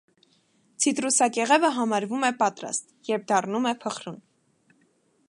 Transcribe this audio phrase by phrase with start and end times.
[0.85, 4.21] Ցիտրուսակեղևը համարվում է պատրաստ, երբ դառնում է փխրուն։